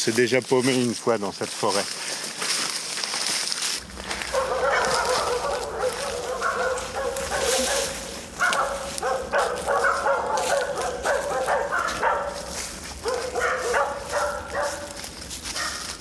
s'est 0.00 0.12
déjà 0.12 0.40
paumé 0.40 0.72
une 0.72 0.94
fois 0.94 1.18
dans 1.18 1.30
cette 1.30 1.50
forêt. 1.50 1.84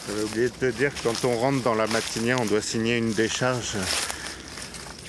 J'avais 0.08 0.24
oublié 0.24 0.48
de 0.48 0.54
te 0.54 0.66
dire 0.78 0.94
que 0.94 1.04
quand 1.04 1.26
on 1.26 1.38
rentre 1.38 1.62
dans 1.64 1.76
la 1.76 1.88
matinée, 1.88 2.34
on 2.36 2.46
doit 2.46 2.62
signer 2.62 2.96
une 2.96 3.12
décharge. 3.12 3.76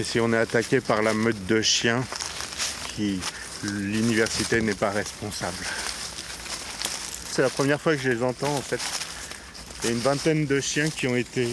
Et 0.00 0.03
si 0.03 0.18
on 0.18 0.32
est 0.32 0.36
attaqué 0.36 0.81
par 0.81 1.03
la 1.03 1.14
meute 1.14 1.46
de 1.46 1.63
chiens, 1.63 2.03
qui 2.96 3.21
l'université 3.63 4.61
n'est 4.61 4.75
pas 4.75 4.91
responsable. 4.91 5.64
C'est 7.40 7.44
la 7.44 7.49
première 7.49 7.80
fois 7.80 7.96
que 7.96 8.03
je 8.03 8.11
les 8.11 8.22
entends 8.22 8.54
en 8.54 8.61
fait. 8.61 8.80
Il 9.82 9.86
y 9.86 9.89
a 9.89 9.96
une 9.96 10.03
vingtaine 10.03 10.44
de 10.44 10.61
chiens 10.61 10.90
qui 10.90 11.07
ont 11.07 11.17
été 11.17 11.48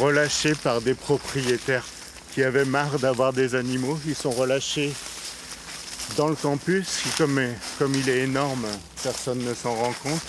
relâchés 0.00 0.54
par 0.54 0.80
des 0.80 0.94
propriétaires 0.94 1.84
qui 2.32 2.42
avaient 2.42 2.64
marre 2.64 2.98
d'avoir 2.98 3.34
des 3.34 3.54
animaux. 3.54 3.98
Ils 4.06 4.14
sont 4.14 4.30
relâchés 4.30 4.90
dans 6.16 6.28
le 6.28 6.34
campus, 6.34 6.86
qui 7.02 7.10
comme, 7.18 7.38
il 7.94 8.08
est 8.08 8.20
énorme, 8.20 8.66
personne 9.02 9.44
ne 9.44 9.52
s'en 9.52 9.74
rend 9.74 9.92
compte. 10.02 10.22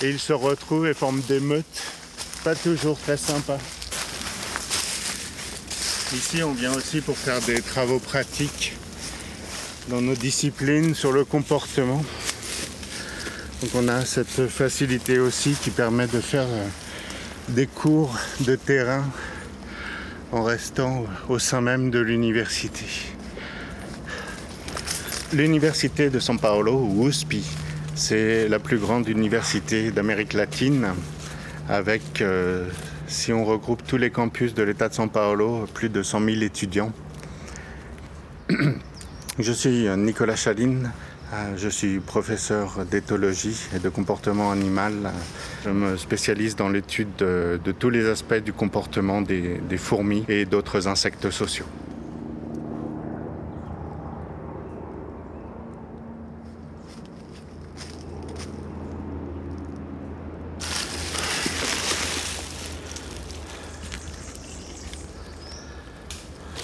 Et 0.00 0.10
ils 0.10 0.20
se 0.20 0.32
retrouvent 0.32 0.86
et 0.86 0.94
forment 0.94 1.22
des 1.22 1.40
meutes, 1.40 1.82
pas 2.44 2.54
toujours 2.54 3.00
très 3.00 3.16
sympas. 3.16 3.58
Ici, 6.14 6.44
on 6.44 6.52
vient 6.52 6.72
aussi 6.72 7.00
pour 7.00 7.18
faire 7.18 7.40
des 7.40 7.60
travaux 7.60 7.98
pratiques 7.98 8.74
dans 9.88 10.00
nos 10.00 10.14
disciplines 10.14 10.94
sur 10.94 11.10
le 11.10 11.24
comportement. 11.24 12.04
Donc 13.62 13.70
on 13.76 13.86
a 13.86 14.04
cette 14.04 14.48
facilité 14.48 15.20
aussi 15.20 15.54
qui 15.54 15.70
permet 15.70 16.08
de 16.08 16.20
faire 16.20 16.48
euh, 16.48 16.66
des 17.48 17.68
cours 17.68 18.18
de 18.40 18.56
terrain 18.56 19.04
en 20.32 20.42
restant 20.42 21.04
au 21.28 21.38
sein 21.38 21.60
même 21.60 21.90
de 21.90 22.00
l'université. 22.00 22.86
L'université 25.32 26.10
de 26.10 26.18
São 26.18 26.40
Paulo, 26.40 26.72
ou 26.72 27.06
USP, 27.06 27.36
c'est 27.94 28.48
la 28.48 28.58
plus 28.58 28.78
grande 28.78 29.06
université 29.08 29.92
d'Amérique 29.92 30.32
latine 30.32 30.88
avec, 31.68 32.20
euh, 32.20 32.66
si 33.06 33.32
on 33.32 33.44
regroupe 33.44 33.86
tous 33.86 33.96
les 33.96 34.10
campus 34.10 34.54
de 34.54 34.64
l'État 34.64 34.88
de 34.88 34.94
São 34.94 35.08
Paulo, 35.08 35.68
plus 35.72 35.88
de 35.88 36.02
100 36.02 36.24
000 36.24 36.42
étudiants. 36.42 36.92
Je 39.38 39.52
suis 39.52 39.86
Nicolas 39.96 40.36
Chaline, 40.36 40.90
je 41.56 41.68
suis 41.68 42.00
professeur 42.00 42.84
d'éthologie 42.84 43.56
et 43.74 43.78
de 43.78 43.88
comportement 43.88 44.50
animal. 44.50 45.12
Je 45.64 45.70
me 45.70 45.96
spécialise 45.96 46.56
dans 46.56 46.68
l'étude 46.68 47.16
de, 47.18 47.58
tous 47.78 47.90
les 47.90 48.06
aspects 48.08 48.34
du 48.34 48.52
comportement 48.52 49.22
des, 49.22 49.58
des 49.58 49.78
fourmis 49.78 50.24
et 50.28 50.44
d'autres 50.44 50.88
insectes 50.88 51.30
sociaux. 51.30 51.66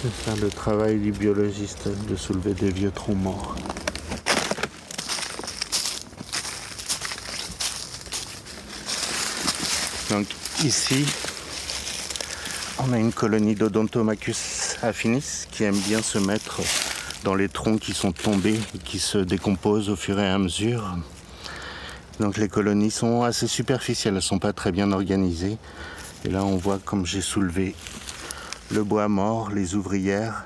C'est 0.00 0.30
ça 0.30 0.36
le 0.40 0.48
travail 0.48 0.98
du 0.98 1.10
biologiste, 1.10 1.88
de 2.08 2.14
soulever 2.14 2.54
des 2.54 2.70
vieux 2.70 2.92
troncs 2.92 3.16
morts. 3.16 3.56
Donc 10.10 10.26
ici, 10.64 11.04
on 12.78 12.92
a 12.92 12.98
une 12.98 13.12
colonie 13.12 13.54
d'Odontomachus 13.54 14.76
affinis 14.82 15.46
qui 15.50 15.64
aime 15.64 15.76
bien 15.76 16.00
se 16.00 16.18
mettre 16.18 16.62
dans 17.24 17.34
les 17.34 17.48
troncs 17.48 17.80
qui 17.80 17.92
sont 17.92 18.12
tombés 18.12 18.58
et 18.74 18.78
qui 18.78 18.98
se 18.98 19.18
décomposent 19.18 19.90
au 19.90 19.96
fur 19.96 20.18
et 20.18 20.28
à 20.28 20.38
mesure. 20.38 20.96
Donc 22.20 22.38
les 22.38 22.48
colonies 22.48 22.90
sont 22.90 23.22
assez 23.22 23.46
superficielles, 23.46 24.12
elles 24.12 24.16
ne 24.16 24.20
sont 24.20 24.38
pas 24.38 24.54
très 24.54 24.72
bien 24.72 24.92
organisées. 24.92 25.58
Et 26.24 26.30
là 26.30 26.42
on 26.42 26.56
voit 26.56 26.78
comme 26.82 27.04
j'ai 27.04 27.20
soulevé 27.20 27.74
le 28.70 28.84
bois 28.84 29.08
mort, 29.08 29.50
les 29.50 29.74
ouvrières 29.74 30.44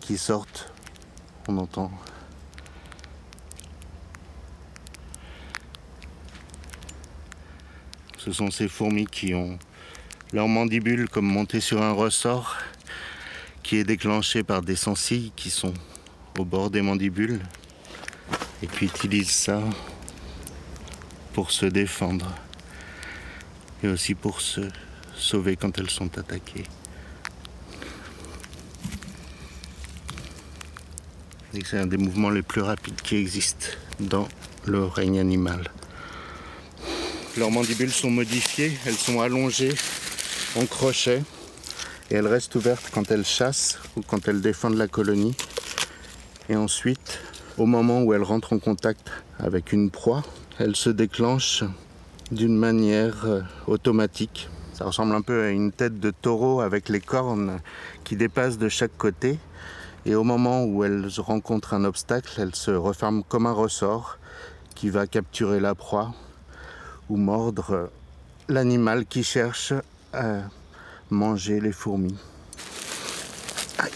qui 0.00 0.18
sortent. 0.18 0.72
On 1.46 1.58
entend. 1.58 1.92
Ce 8.30 8.36
sont 8.36 8.52
ces 8.52 8.68
fourmis 8.68 9.06
qui 9.06 9.34
ont 9.34 9.58
leur 10.32 10.46
mandibule 10.46 11.08
comme 11.08 11.26
montée 11.26 11.58
sur 11.58 11.82
un 11.82 11.90
ressort 11.90 12.58
qui 13.64 13.78
est 13.78 13.82
déclenché 13.82 14.44
par 14.44 14.62
des 14.62 14.76
sensilles 14.76 15.32
qui 15.34 15.50
sont 15.50 15.74
au 16.38 16.44
bord 16.44 16.70
des 16.70 16.80
mandibules 16.80 17.40
et 18.62 18.68
qui 18.68 18.84
utilisent 18.84 19.32
ça 19.32 19.60
pour 21.32 21.50
se 21.50 21.66
défendre 21.66 22.32
et 23.82 23.88
aussi 23.88 24.14
pour 24.14 24.40
se 24.40 24.60
sauver 25.16 25.56
quand 25.56 25.76
elles 25.80 25.90
sont 25.90 26.16
attaquées. 26.16 26.66
C'est 31.64 31.78
un 31.78 31.86
des 31.88 31.96
mouvements 31.96 32.30
les 32.30 32.42
plus 32.42 32.62
rapides 32.62 33.00
qui 33.02 33.16
existent 33.16 33.70
dans 33.98 34.28
le 34.66 34.84
règne 34.84 35.18
animal. 35.18 35.68
Leurs 37.38 37.52
mandibules 37.52 37.92
sont 37.92 38.10
modifiées, 38.10 38.76
elles 38.86 38.94
sont 38.94 39.20
allongées 39.20 39.74
en 40.56 40.66
crochet 40.66 41.22
et 42.10 42.16
elles 42.16 42.26
restent 42.26 42.56
ouvertes 42.56 42.90
quand 42.92 43.08
elles 43.12 43.24
chassent 43.24 43.78
ou 43.96 44.02
quand 44.02 44.26
elles 44.26 44.40
défendent 44.40 44.76
la 44.76 44.88
colonie. 44.88 45.36
Et 46.48 46.56
ensuite, 46.56 47.20
au 47.56 47.66
moment 47.66 48.02
où 48.02 48.12
elles 48.14 48.24
rentrent 48.24 48.52
en 48.52 48.58
contact 48.58 49.12
avec 49.38 49.72
une 49.72 49.90
proie, 49.90 50.24
elles 50.58 50.74
se 50.74 50.90
déclenchent 50.90 51.62
d'une 52.32 52.56
manière 52.56 53.24
euh, 53.24 53.42
automatique. 53.68 54.48
Ça 54.72 54.84
ressemble 54.84 55.14
un 55.14 55.22
peu 55.22 55.44
à 55.44 55.50
une 55.50 55.70
tête 55.70 56.00
de 56.00 56.10
taureau 56.10 56.60
avec 56.60 56.88
les 56.88 57.00
cornes 57.00 57.60
qui 58.02 58.16
dépassent 58.16 58.58
de 58.58 58.68
chaque 58.68 58.96
côté. 58.98 59.38
Et 60.04 60.16
au 60.16 60.24
moment 60.24 60.64
où 60.64 60.82
elles 60.82 61.08
rencontrent 61.18 61.74
un 61.74 61.84
obstacle, 61.84 62.40
elles 62.40 62.56
se 62.56 62.72
referment 62.72 63.22
comme 63.22 63.46
un 63.46 63.52
ressort 63.52 64.18
qui 64.74 64.90
va 64.90 65.06
capturer 65.06 65.60
la 65.60 65.76
proie 65.76 66.12
ou 67.10 67.16
mordre 67.16 67.90
l'animal 68.48 69.04
qui 69.04 69.24
cherche 69.24 69.74
à 70.12 70.42
manger 71.10 71.60
les 71.60 71.72
fourmis. 71.72 72.16
Aïe. 73.78 73.90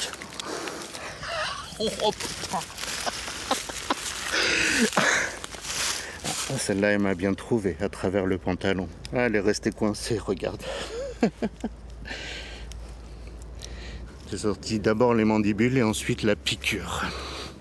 Ah, 4.97 6.59
Celle-là, 6.59 6.89
elle 6.89 6.99
m'a 6.99 7.15
bien 7.15 7.35
trouvé 7.35 7.77
à 7.81 7.89
travers 7.89 8.27
le 8.27 8.37
pantalon. 8.37 8.89
Ah, 9.13 9.27
elle 9.27 9.37
est 9.37 9.41
restée 9.41 9.71
coincée, 9.71 10.19
regarde. 10.19 10.63
J'ai 14.31 14.39
sorti 14.39 14.81
d'abord 14.81 15.15
les 15.15 15.25
mandibules 15.25 15.79
et 15.79 15.83
ensuite 15.83 16.23
la 16.25 16.35
piqûre. 16.35 17.05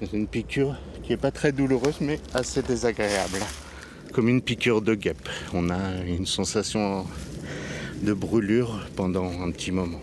C'est 0.01 0.13
une 0.13 0.27
piqûre 0.27 0.75
qui 1.03 1.11
n'est 1.11 1.17
pas 1.17 1.31
très 1.31 1.51
douloureuse 1.51 2.01
mais 2.01 2.19
assez 2.33 2.63
désagréable. 2.63 3.37
Comme 4.13 4.29
une 4.29 4.43
piqûre 4.43 4.83
de 4.83 4.93
guêpe. 4.93 5.27
On 5.53 5.71
a 5.71 6.03
une 6.05 6.27
sensation 6.27 7.07
de 8.03 8.13
brûlure 8.13 8.85
pendant 8.95 9.25
un 9.41 9.49
petit 9.49 9.71
moment. 9.71 9.99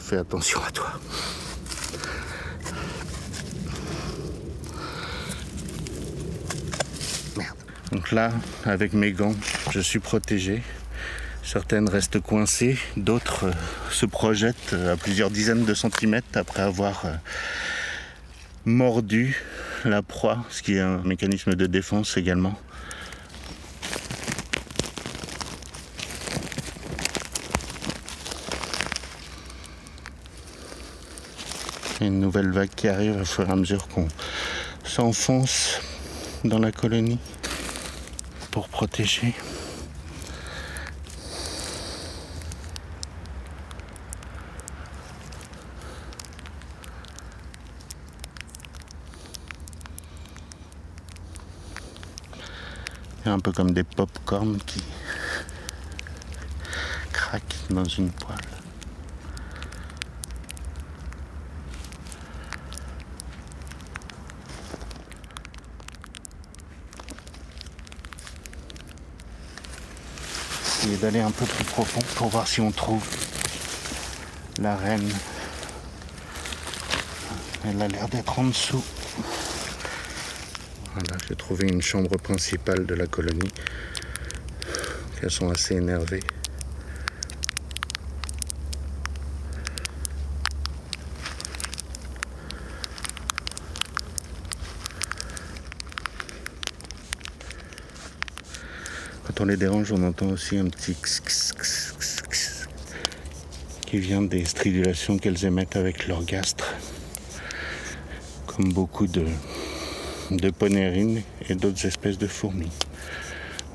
Fais 0.00 0.16
attention 0.16 0.58
à 0.66 0.70
toi. 0.70 0.92
Merde. 7.36 7.56
Donc 7.92 8.10
là, 8.12 8.32
avec 8.64 8.94
mes 8.94 9.12
gants, 9.12 9.34
je 9.70 9.80
suis 9.80 9.98
protégé. 9.98 10.62
Certaines 11.44 11.90
restent 11.90 12.20
coincées, 12.20 12.78
d'autres 12.96 13.48
euh, 13.48 13.52
se 13.90 14.06
projettent 14.06 14.72
à 14.72 14.96
plusieurs 14.96 15.30
dizaines 15.30 15.66
de 15.66 15.74
centimètres 15.74 16.28
après 16.36 16.62
avoir 16.62 17.04
euh, 17.04 17.12
mordu 18.64 19.42
la 19.84 20.00
proie, 20.00 20.42
ce 20.48 20.62
qui 20.62 20.76
est 20.76 20.80
un 20.80 21.02
mécanisme 21.02 21.54
de 21.54 21.66
défense 21.66 22.16
également. 22.16 22.58
Une 32.02 32.18
nouvelle 32.18 32.50
vague 32.50 32.68
qui 32.74 32.88
arrive 32.88 33.20
au 33.20 33.24
fur 33.24 33.48
et 33.48 33.52
à 33.52 33.54
mesure 33.54 33.86
qu'on 33.86 34.08
s'enfonce 34.82 35.80
dans 36.42 36.58
la 36.58 36.72
colonie 36.72 37.20
pour 38.50 38.68
protéger. 38.68 39.34
un 53.24 53.38
peu 53.38 53.52
comme 53.52 53.72
des 53.72 53.84
pop-corn 53.84 54.58
qui 54.66 54.82
craque 57.12 57.54
dans 57.70 57.84
une 57.84 58.10
poêle. 58.10 58.61
D'aller 70.82 71.20
un 71.20 71.30
peu 71.30 71.46
plus 71.46 71.64
profond 71.64 72.00
pour 72.16 72.28
voir 72.28 72.46
si 72.46 72.60
on 72.60 72.70
trouve 72.70 73.02
la 74.60 74.76
reine. 74.76 75.08
Elle 77.64 77.80
a 77.80 77.88
l'air 77.88 78.08
d'être 78.08 78.38
en 78.38 78.44
dessous. 78.44 78.84
Voilà, 80.94 81.16
j'ai 81.28 81.36
trouvé 81.36 81.68
une 81.68 81.82
chambre 81.82 82.16
principale 82.18 82.84
de 82.84 82.94
la 82.94 83.06
colonie. 83.06 83.50
Elles 85.22 85.30
sont 85.30 85.50
assez 85.50 85.76
énervées. 85.76 86.22
On 99.42 99.46
les 99.46 99.56
dérange, 99.56 99.90
on 99.90 100.04
entend 100.04 100.28
aussi 100.28 100.56
un 100.56 100.66
petit 100.66 100.94
qui 103.84 103.98
vient 103.98 104.22
des 104.22 104.44
stridulations 104.44 105.18
qu'elles 105.18 105.44
émettent 105.44 105.74
avec 105.74 106.06
leur 106.06 106.24
gastre, 106.24 106.72
comme 108.46 108.72
beaucoup 108.72 109.08
de 109.08 109.24
de 110.30 110.50
ponérines 110.50 111.22
et 111.48 111.56
d'autres 111.56 111.84
espèces 111.84 112.18
de 112.18 112.28
fourmis. 112.28 112.70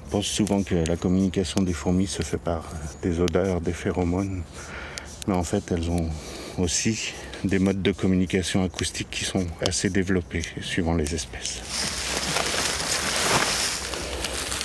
On 0.06 0.10
pense 0.10 0.28
souvent 0.28 0.64
que 0.64 0.75
la 0.75 0.96
communication 0.96 1.62
des 1.62 1.74
fourmis 1.74 2.08
se 2.08 2.24
fait 2.24 2.38
par 2.38 2.64
des 3.02 3.19
odeurs, 3.19 3.60
des 3.60 3.74
phéromones, 3.74 4.44
mais 5.28 5.34
en 5.34 5.44
fait 5.44 5.69
elles 5.72 5.90
ont 5.90 6.10
aussi 6.58 7.14
des 7.44 7.60
modes 7.60 7.81
de 7.81 7.92
communication 7.92 8.64
acoustique 8.64 9.10
qui 9.12 9.25
sont 9.25 9.46
assez 9.60 9.90
développés 9.90 10.44
suivant 10.62 10.96
les 10.96 11.14
espèces. 11.14 11.62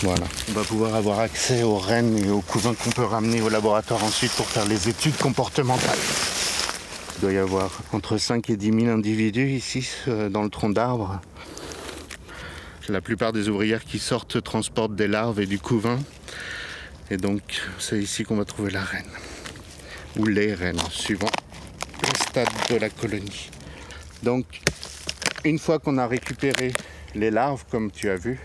Voilà. 0.02 0.26
On 0.49 0.52
va 0.52 0.64
pouvoir 0.64 0.96
avoir 0.96 1.20
accès 1.20 1.62
aux 1.62 1.78
rennes 1.78 2.19
et 2.19 2.28
aux 2.28 2.40
couvains 2.40 2.75
qu'on 2.75 2.90
peut 2.90 3.04
ramener 3.04 3.40
au 3.40 3.49
laboratoire 3.49 4.02
ensuite 4.02 4.32
pour 4.32 4.49
faire 4.49 4.66
les 4.66 4.88
études 4.88 5.16
comportementales. 5.16 5.99
Il 7.16 7.20
doit 7.20 7.32
y 7.32 7.38
avoir 7.38 7.70
entre 7.93 8.19
5 8.19 8.50
et 8.50 8.56
10 8.56 8.81
000 8.81 8.87
individus 8.88 9.50
ici 9.52 9.88
euh, 10.08 10.28
dans 10.28 10.43
le 10.43 10.50
tronc 10.50 10.70
d'arbre. 10.70 11.20
La 12.88 13.00
plupart 13.00 13.32
des 13.32 13.49
ouvrières 13.49 13.84
qui 13.84 14.00
sortent 14.00 14.43
transportent 14.43 14.96
des 14.96 15.06
larves 15.06 15.38
et 15.38 15.46
du 15.46 15.60
couvain. 15.60 16.00
Et 17.12 17.16
donc 17.16 17.62
c'est 17.78 18.00
ici 18.00 18.25
qu'on 18.25 18.37
va 18.37 18.44
trouver 18.44 18.72
la 18.72 18.82
reine. 18.82 19.10
Ou 20.19 20.26
les 20.26 20.52
reines, 20.52 20.82
suivant 20.90 21.31
le 22.02 22.08
stade 22.28 22.49
de 22.70 22.75
la 22.75 22.90
colonie. 22.90 23.50
Donc 24.25 24.46
une 25.44 25.60
fois 25.60 25.78
qu'on 25.78 25.96
a 25.99 26.08
récupéré 26.08 26.72
les 27.14 27.31
larves, 27.31 27.64
comme 27.70 27.93
tu 27.93 28.10
as 28.10 28.16
vu, 28.16 28.40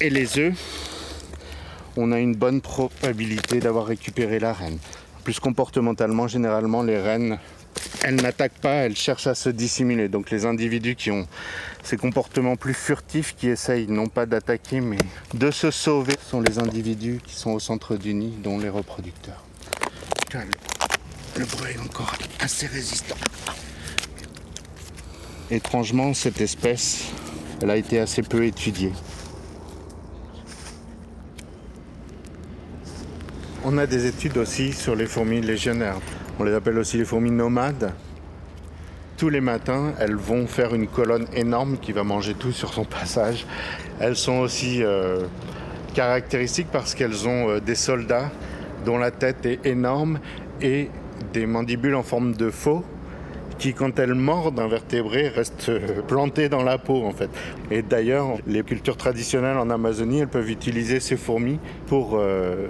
et 0.00 0.10
les 0.10 0.38
œufs, 0.38 0.54
on 1.96 2.12
a 2.12 2.18
une 2.18 2.34
bonne 2.34 2.60
probabilité 2.60 3.60
d'avoir 3.60 3.86
récupéré 3.86 4.38
la 4.38 4.52
reine. 4.52 4.78
Plus 5.22 5.40
comportementalement, 5.40 6.28
généralement, 6.28 6.82
les 6.82 6.98
reines 6.98 7.38
elles 8.02 8.16
n'attaquent 8.16 8.60
pas, 8.60 8.74
elles 8.74 8.96
cherchent 8.96 9.26
à 9.26 9.34
se 9.34 9.48
dissimuler. 9.48 10.08
Donc 10.08 10.30
les 10.30 10.44
individus 10.46 10.94
qui 10.94 11.10
ont 11.10 11.26
ces 11.82 11.96
comportements 11.96 12.56
plus 12.56 12.74
furtifs, 12.74 13.34
qui 13.36 13.48
essayent 13.48 13.86
non 13.88 14.06
pas 14.06 14.26
d'attaquer, 14.26 14.80
mais 14.80 14.98
de 15.32 15.50
se 15.50 15.70
sauver, 15.70 16.14
sont 16.28 16.40
les 16.40 16.58
individus 16.58 17.20
qui 17.24 17.34
sont 17.34 17.50
au 17.50 17.60
centre 17.60 17.96
du 17.96 18.14
nid, 18.14 18.34
dont 18.42 18.58
les 18.58 18.68
reproducteurs. 18.68 19.42
Le 21.36 21.44
bruit 21.44 21.72
est 21.74 21.80
encore 21.80 22.12
assez 22.40 22.66
résistant. 22.66 23.16
Étrangement, 25.50 26.14
cette 26.14 26.40
espèce, 26.40 27.04
elle 27.62 27.70
a 27.70 27.76
été 27.76 27.98
assez 27.98 28.22
peu 28.22 28.44
étudiée. 28.44 28.92
On 33.66 33.78
a 33.78 33.86
des 33.86 34.04
études 34.04 34.36
aussi 34.36 34.74
sur 34.74 34.94
les 34.94 35.06
fourmis 35.06 35.40
légionnaires. 35.40 35.96
On 36.38 36.44
les 36.44 36.52
appelle 36.52 36.76
aussi 36.76 36.98
les 36.98 37.06
fourmis 37.06 37.30
nomades. 37.30 37.94
Tous 39.16 39.30
les 39.30 39.40
matins, 39.40 39.94
elles 39.98 40.16
vont 40.16 40.46
faire 40.46 40.74
une 40.74 40.86
colonne 40.86 41.26
énorme 41.34 41.78
qui 41.78 41.92
va 41.92 42.04
manger 42.04 42.34
tout 42.34 42.52
sur 42.52 42.74
son 42.74 42.84
passage. 42.84 43.46
Elles 44.00 44.16
sont 44.16 44.40
aussi 44.40 44.82
euh, 44.82 45.22
caractéristiques 45.94 46.66
parce 46.70 46.94
qu'elles 46.94 47.26
ont 47.26 47.48
euh, 47.48 47.60
des 47.60 47.74
soldats 47.74 48.30
dont 48.84 48.98
la 48.98 49.10
tête 49.10 49.46
est 49.46 49.64
énorme 49.64 50.18
et 50.60 50.90
des 51.32 51.46
mandibules 51.46 51.94
en 51.94 52.02
forme 52.02 52.34
de 52.34 52.50
faux 52.50 52.84
qui, 53.64 53.72
quand 53.72 53.98
elles 53.98 54.14
mordent 54.14 54.60
un 54.60 54.68
vertébré, 54.68 55.28
restent 55.28 55.70
euh, 55.70 56.02
plantées 56.06 56.48
dans 56.48 56.62
la 56.62 56.76
peau 56.76 57.04
en 57.04 57.12
fait. 57.12 57.30
Et 57.70 57.80
d'ailleurs, 57.80 58.36
les 58.46 58.62
cultures 58.62 58.96
traditionnelles 58.96 59.56
en 59.56 59.70
Amazonie, 59.70 60.20
elles 60.20 60.28
peuvent 60.28 60.50
utiliser 60.50 61.00
ces 61.00 61.16
fourmis 61.16 61.58
pour 61.86 62.20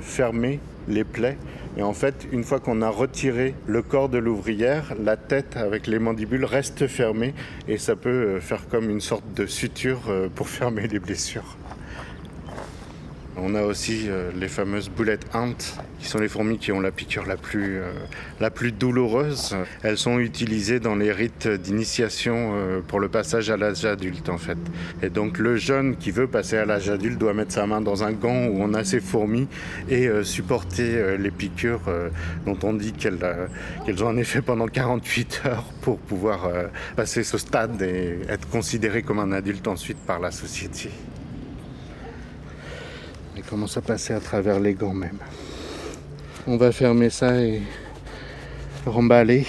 fermer 0.01 0.61
les 0.89 1.05
plaies 1.05 1.37
et 1.77 1.83
en 1.83 1.93
fait, 1.93 2.29
une 2.31 2.45
fois 2.45 2.61
qu'on 2.61 2.83
a 2.83 2.89
retiré 2.89 3.55
le 3.67 3.83
corps 3.83 4.09
de 4.09 4.19
l'ouvrière, 4.19 4.95
la 5.03 5.17
tête 5.17 5.57
avec 5.57 5.87
les 5.89 5.99
mandibules 5.99 6.45
reste 6.45 6.87
fermée 6.87 7.35
et 7.67 7.79
ça 7.79 7.97
peut 7.97 8.11
euh, 8.11 8.41
faire 8.41 8.69
comme 8.69 8.91
une 8.91 9.01
sorte 9.01 9.25
de 9.35 9.47
suture 9.47 10.03
euh, 10.09 10.29
pour 10.33 10.49
fermer 10.61 10.87
les 10.87 11.01
blessures. 11.01 11.57
On 13.37 13.57
a 13.57 13.63
aussi 13.63 14.05
euh, 14.09 14.31
les 14.39 14.47
fameuses 14.47 14.89
bullet 14.89 15.19
ants, 15.33 15.77
qui 15.99 16.07
sont 16.07 16.19
les 16.19 16.29
fourmis 16.29 16.59
qui 16.59 16.71
ont 16.71 16.81
la 16.81 16.93
piqûre 16.93 17.27
la 17.27 17.37
plus, 17.37 17.79
euh, 17.79 17.91
la 18.41 18.51
plus 18.51 18.71
douloureuse. 18.71 19.57
Elles 19.83 19.99
sont 19.99 20.21
utilisées 20.21 20.79
dans 20.79 20.95
les 20.95 21.11
rites 21.11 21.49
d'initiation 21.49 22.53
euh, 22.55 22.81
pour 22.87 23.01
le 23.01 23.09
passage 23.09 23.51
à 23.51 23.57
l'âge 23.57 23.85
adulte, 23.85 24.29
en 24.29 24.39
fait. 24.39 24.59
Et 25.03 25.11
donc, 25.11 25.39
le 25.39 25.57
jeune 25.57 25.97
qui 25.97 26.13
veut 26.13 26.29
passer 26.29 26.57
à 26.57 26.65
l'âge 26.65 26.89
adulte 26.89 27.19
doit 27.19 27.35
mettre 27.35 27.53
sa 27.53 27.67
main 27.67 27.81
dans 27.81 28.05
un 28.05 28.13
gant 28.13 28.47
où 28.47 28.63
on 28.63 28.73
a 28.73 28.85
ces 28.85 29.01
fourmis 29.01 29.49
et 29.89 30.09
supporter 30.23 31.19
les 31.19 31.31
piqûres 31.31 31.81
dont 32.47 32.59
on 32.63 32.73
dit 32.73 32.93
qu'elles 32.93 33.19
ont 34.03 34.09
un 34.09 34.17
effet 34.17 34.43
pendant 34.43 34.69
48 34.69 35.43
heures 35.47 35.65
pour 35.81 35.99
pouvoir 35.99 36.51
passer 36.97 37.25
ce 37.25 37.39
stade 37.39 37.83
et 37.83 38.19
être 38.29 38.49
considéré 38.49 39.03
comme 39.03 39.19
un 39.19 39.33
adulte 39.33 39.67
ensuite 39.67 39.99
par 39.99 40.21
la 40.21 40.31
société. 40.31 40.91
Elle 43.37 43.43
commence 43.43 43.77
à 43.77 43.81
passer 43.81 44.13
à 44.13 44.21
travers 44.21 44.61
les 44.61 44.75
gants 44.75 44.95
même. 44.95 45.19
On 46.47 46.57
va 46.57 46.71
fermer 46.73 47.11
ça 47.11 47.41
et 47.41 47.63
remballer. 48.87 49.47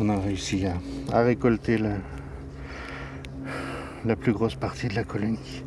On 0.00 0.08
a 0.08 0.18
réussi 0.18 0.64
à, 0.66 1.22
récolter 1.22 1.78
la, 4.04 4.16
plus 4.16 4.32
grosse 4.32 4.54
partie 4.56 4.88
de 4.88 4.94
la 4.94 5.04
colonie. 5.04 5.62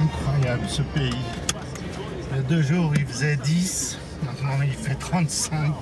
Incroyable 0.00 0.64
ce 0.68 0.82
pays. 0.82 1.10
Il 2.30 2.36
y 2.36 2.40
a 2.40 2.42
deux 2.42 2.62
jours 2.62 2.92
il 2.96 3.06
faisait 3.06 3.36
10, 3.36 3.98
maintenant 4.24 4.62
il 4.64 4.72
fait 4.72 4.94
35. 4.96 5.74